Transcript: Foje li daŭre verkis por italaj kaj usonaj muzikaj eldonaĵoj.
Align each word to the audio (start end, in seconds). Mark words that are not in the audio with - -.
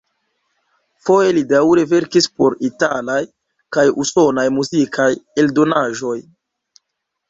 Foje 1.09 1.35
li 1.39 1.43
daŭre 1.51 1.83
verkis 1.91 2.29
por 2.41 2.57
italaj 2.71 3.21
kaj 3.79 3.87
usonaj 4.07 4.51
muzikaj 4.59 5.11
eldonaĵoj. 5.45 6.21